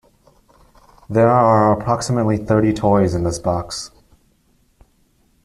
There 1.11 1.29
are 1.29 1.71
approximately 1.79 2.37
thirty 2.37 2.73
toys 2.73 3.13
in 3.13 3.23
this 3.23 3.37
box. 3.37 3.91